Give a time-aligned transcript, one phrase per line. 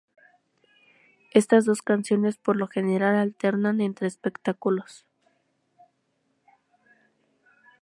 [1.31, 5.05] Estas dos canciones por lo general alternan entre espectáculos.